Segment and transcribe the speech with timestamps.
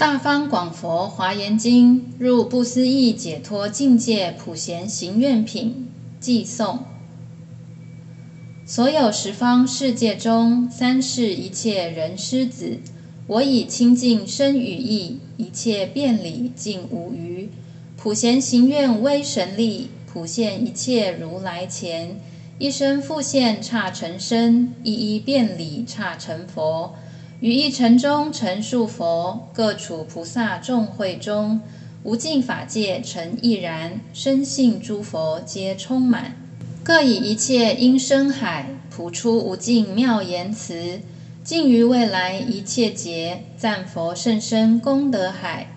[0.00, 5.88] 大方广佛华严经入不思议解脱境界普贤行愿品
[6.22, 6.78] 偈颂。
[8.64, 12.78] 所有十方世界中，三世一切人师子，
[13.26, 17.50] 我以清净身语意，一切遍礼尽无余。
[17.98, 22.18] 普贤行愿威神力，普现一切如来前，
[22.58, 26.94] 一身复现刹尘身，一一遍礼刹尘佛。
[27.40, 31.62] 于一尘中成数佛，各处菩萨众会中，
[32.02, 36.36] 无尽法界尘亦然，深信诸佛皆充满。
[36.84, 41.00] 各以一切音声海，普出无尽妙言辞，
[41.42, 45.68] 尽于未来一切劫，赞佛甚深功德海。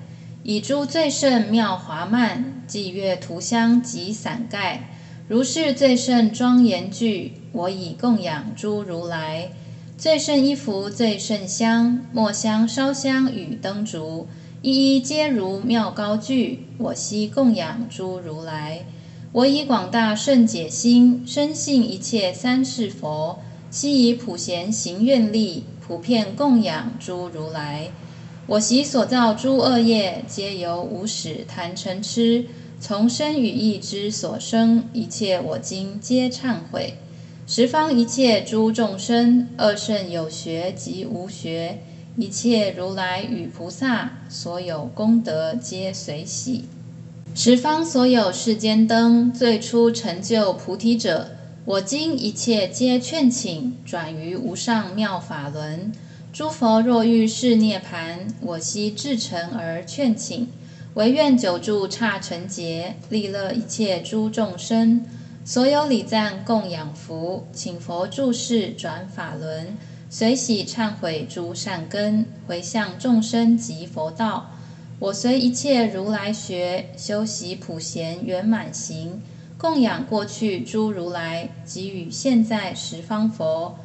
[0.43, 4.89] 以诸最胜妙华曼，伎乐涂香及伞盖，
[5.29, 9.51] 如是最胜庄严具，我以供养诸如来。
[10.03, 14.27] 最胜衣服，最胜香，墨香烧香与灯烛，
[14.61, 16.65] 一一皆如妙高具。
[16.77, 18.83] 我悉供养诸如来。
[19.31, 23.39] 我以广大甚解心，深信一切三世佛，
[23.71, 27.89] 悉以普贤行愿力，普遍供养诸如来。
[28.47, 36.95] 我昔所造诸恶业，皆由无始贪嗔痴，从身语意之所生，一切我今皆忏悔。
[37.55, 41.83] 十方一切诸众生，二圣有学及无学，
[42.17, 46.63] 一切如来与菩萨，所有功德皆随喜。
[47.35, 51.29] 十方所有世间灯，最初成就菩提者，
[51.65, 55.91] 我今一切皆劝请，转于无上妙法轮。
[56.33, 60.47] 诸佛若欲示涅槃，我悉至诚而劝请，
[60.95, 65.05] 唯愿久住刹尘劫，利乐一切诸众生。
[65.45, 69.75] 所有礼赞供养福，请佛住世转法轮，
[70.09, 74.51] 随喜忏悔诸善根，回向众生及佛道。
[74.99, 79.21] 我随一切如来学，修习普贤圆满行，
[79.57, 83.77] 供养过去诸如来，给予现在十方佛，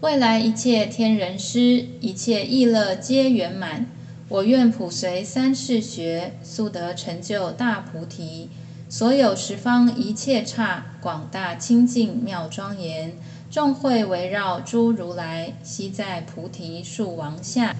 [0.00, 3.86] 未来一切天人师，一切意乐皆圆满。
[4.30, 8.48] 我愿普随三世学，速得成就大菩提。
[8.92, 13.16] 所有十方一切刹，广大清净妙庄严，
[13.50, 17.74] 众会围绕诸如来，悉在菩提树王下。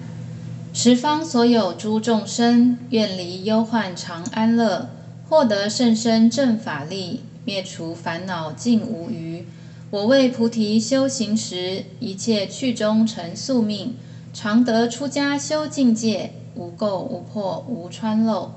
[0.73, 4.89] 十方所有诸众生，愿离忧患常安乐，
[5.29, 9.45] 获得甚深正法力，灭除烦恼尽无余。
[9.91, 13.95] 我为菩提修行时，一切去中成宿命，
[14.33, 18.53] 常得出家修境界，无垢无破无穿漏。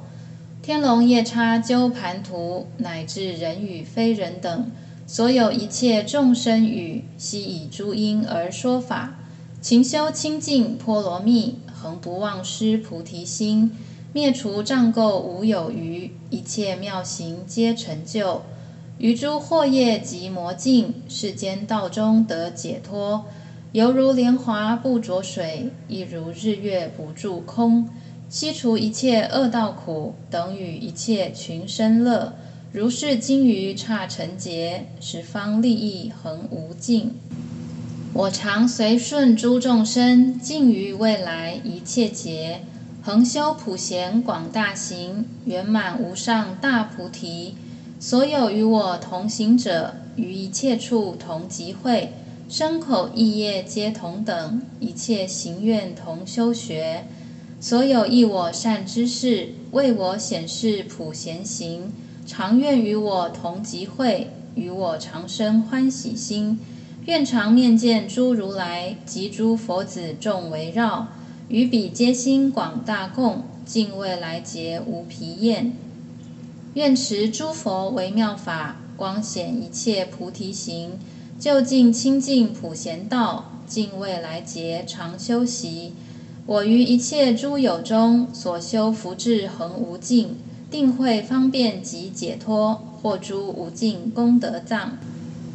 [0.67, 4.73] 天龙夜叉鸠盘荼，乃至人与非人等，
[5.07, 9.17] 所有一切众生语，悉以诸音而说法。
[9.61, 13.71] 勤修清净波罗蜜，恒不忘失菩提心，
[14.13, 18.43] 灭除障垢无有余，一切妙行皆成就。
[18.99, 23.27] 于诸惑业及魔境，世间道中得解脱，
[23.71, 27.89] 犹如莲华不着水，亦如日月不住空。
[28.29, 32.35] 悉除一切恶道苦，等与一切群生乐。
[32.73, 37.13] 如是经于刹尘劫，十方利益恒无尽。
[38.13, 42.63] 我常随顺诸众生，尽于未来一切劫，
[43.03, 47.55] 恒修普贤广大行，圆满无上大菩提。
[48.01, 52.13] 所有与我同行者，于一切处同集会，
[52.49, 57.05] 身口意业皆同等，一切行愿同修学。
[57.59, 61.91] 所有忆我善知识，为我显示普贤行，
[62.27, 66.61] 常愿与我同集会，与我常生欢喜心，
[67.07, 71.09] 愿常面见诸如来及诸佛子众围绕，
[71.49, 75.73] 于彼皆心广大共，尽未来劫无疲厌。
[76.75, 80.99] 愿持诸佛微妙法，光显一切菩提行，
[81.41, 85.95] 就近清净普贤道，尽未来劫常修习。
[86.47, 90.37] 我于一切诸有中所修福智恒无尽，
[90.71, 94.97] 定慧方便及解脱，获诸无尽功德藏。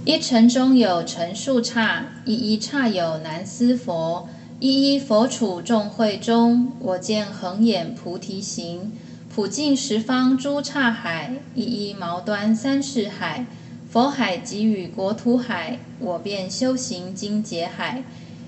[0.04, 4.28] 一尘中有陈数刹，一一刹有南斯佛，
[4.60, 8.92] 一一佛处众会中，我见恒演菩提行，
[9.34, 13.46] 普尽十方诸刹海，一一毛端三世海，
[13.90, 18.04] 佛海给予国土海，我便修行经劫海。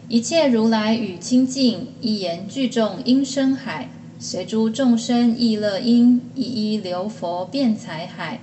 [0.10, 3.90] 一切如来语清净，一言具众音声海，
[4.20, 8.42] 随诸众生意乐音，一一流佛辩才海。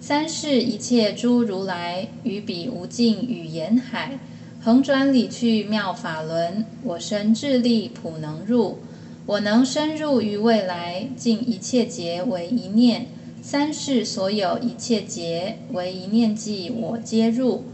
[0.00, 4.18] 三世一切诸如来，于彼无尽语言海，
[4.62, 8.78] 恒转理趣妙法轮，我身智力普能入，
[9.26, 13.06] 我能深入于未来，尽一切劫为一念，
[13.42, 17.64] 三世所有一切劫为一念计，我皆入。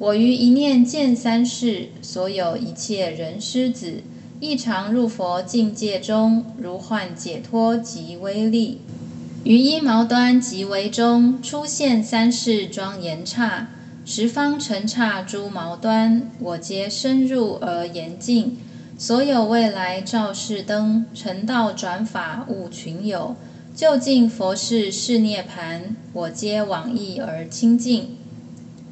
[0.00, 4.02] 我于一念见三世所有一切人师子，
[4.38, 8.80] 亦常入佛境界中，如幻解脱极威力。
[9.42, 13.70] 于一毛端即为中，出现三世庄严刹，
[14.04, 18.56] 十方尘刹诸毛端，我皆深入而严净。
[18.96, 23.34] 所有未来照世灯，成道转法悟群有，
[23.74, 25.80] 究竟佛事是涅槃，
[26.12, 28.10] 我皆往诣而清净。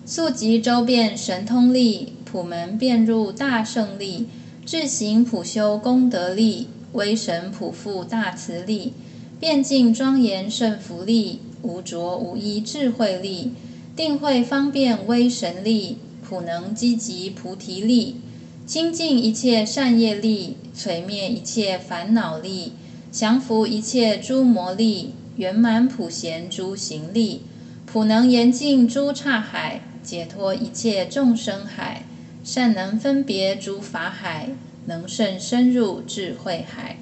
[0.09, 4.29] 速集周遍神通力，普门遍入大胜力，
[4.65, 8.93] 智行普修功德力，威神普覆大慈力，
[9.41, 13.51] 遍净庄严胜福力，无着无依智慧力，
[13.97, 18.19] 定慧方便威神力，普能积集菩提力。
[18.65, 22.75] 清净一切善业力，摧灭一切烦恼力，
[23.11, 27.41] 降伏一切诸魔力，圆满普贤诸行力，
[27.85, 32.05] 普能严净诸刹海，解脱一切众生海，
[32.45, 34.51] 善能分别诸法海，
[34.87, 36.97] 能甚深入智慧海，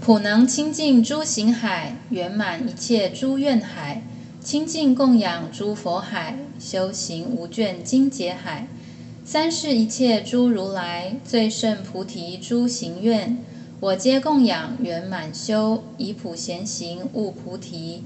[0.00, 4.02] 普能清净诸行海，圆满一切诸愿海，
[4.40, 8.68] 清净供养诸佛海，修行无倦精解海。
[9.24, 13.36] 三世一切诸如来最胜菩提诸行愿，
[13.80, 18.04] 我皆供养圆满修，以普贤行悟菩提。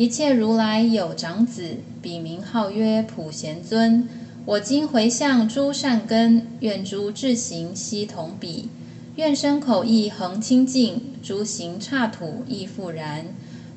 [0.00, 4.08] 一切如来有长子，彼名号曰普贤尊。
[4.46, 8.70] 我今回向诸善根，愿诸智行悉同彼，
[9.16, 13.26] 愿身口意恒清净，诸行刹土亦复然。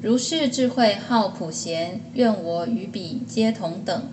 [0.02, 4.04] 如是智慧号普贤，愿我与彼皆同等。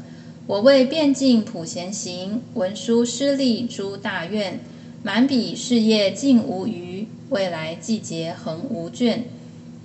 [0.49, 4.59] 我为遍净普贤行，文殊师利诸大愿，
[5.05, 9.19] 满彼事业尽无余，未来季节恒无倦。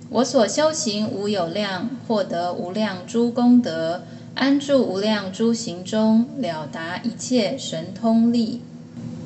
[0.08, 4.04] 我所修行无有量，获得无量诸功德，
[4.34, 8.62] 安住无量诸行中，了达一切神通力。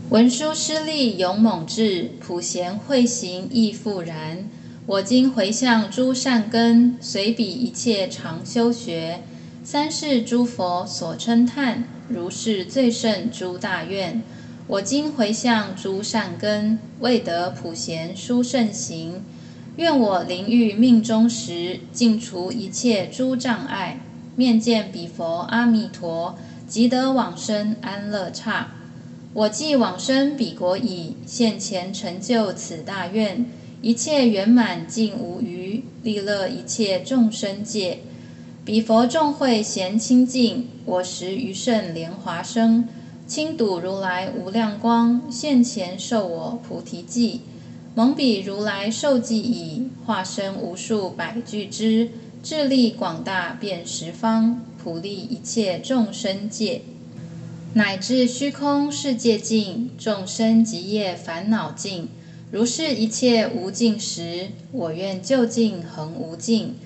[0.09, 4.49] 文殊师利勇猛智，普贤慧行亦复然。
[4.87, 9.21] 我今回向诸善根，随彼一切常修学。
[9.63, 14.23] 三世诸佛所称叹，如是最胜诸大愿。
[14.67, 19.23] 我今回向诸善根，为得普贤殊胜行。
[19.81, 23.99] 愿我临欲命中时，尽除一切诸障碍，
[24.37, 26.37] 面见彼佛阿弥陀，
[26.69, 28.75] 即得往生安乐刹。
[29.33, 33.47] 我既往生彼国已，现前成就此大愿，
[33.81, 38.01] 一切圆满尽无余，利乐一切众生界。
[38.67, 42.87] 彼佛众会咸清净，我时余圣莲华生，
[43.27, 47.41] 亲睹如来无量光，现前授我菩提记。
[48.01, 52.09] 蒙彼如来授记已，化身无数百俱胝，
[52.43, 56.81] 智力广大遍十方，普利一切众生界，
[57.75, 62.09] 乃至虚空世界尽，众生极业烦恼尽。
[62.51, 66.77] 如是一切无尽时，我愿究竟恒无尽。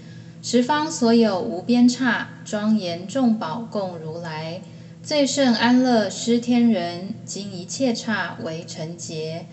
[0.42, 4.62] 十方所有无边刹，庄严众宝供如来，
[5.00, 9.46] 最胜安乐施天人，今一切刹为成劫。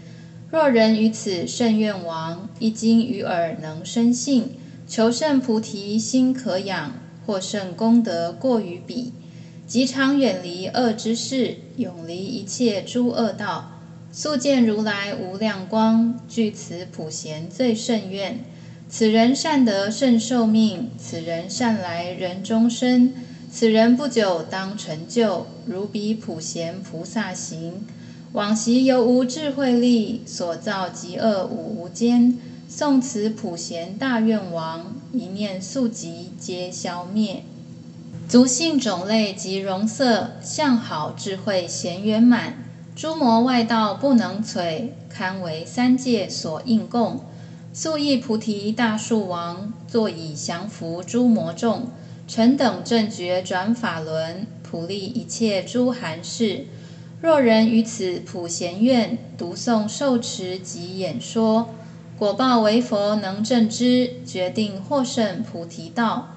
[0.52, 4.50] 若人于此甚愿王，一经于耳能生信，
[4.86, 6.92] 求胜菩提心可养，
[7.26, 9.14] 获胜功德过于彼，
[9.66, 13.80] 即常远离恶之事，永离一切诸恶道，
[14.12, 18.42] 速见如来无量光，具此普贤最胜愿。
[18.90, 23.14] 此人善得胜寿命，此人善来人终身，
[23.50, 27.86] 此人不久当成就，如彼普贤菩萨行。
[28.34, 32.38] 往昔犹无智慧力，所造极恶五无间，
[32.70, 37.44] 诵此普贤大愿王，一念速集皆消灭。
[38.30, 42.64] 族姓种类及容色，相好智慧贤圆满，
[42.96, 47.20] 诸魔外道不能摧，堪为三界所应供。
[47.74, 51.88] 速诣菩提大树王，作以降伏诸魔众，
[52.30, 56.68] 成等正觉转法轮，普利一切诸含识。
[57.22, 61.70] 若人于此普贤愿，读诵受持及演说，
[62.18, 66.30] 果报为佛能证知，决定获胜菩提道。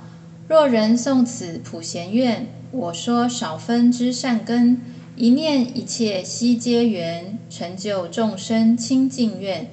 [0.47, 4.79] 若人诵此普贤愿，我说少分之善根，
[5.17, 9.71] 一念一切悉皆圆，成就众生清净愿。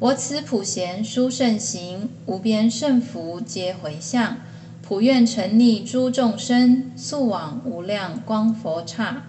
[0.00, 4.36] 我此普贤殊胜行，无边胜福皆回向，
[4.82, 9.22] 普愿成溺诸众生，速往无量光佛刹。